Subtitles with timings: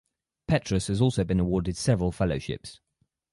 [0.47, 2.81] Petrus has also been awarded several fellowships.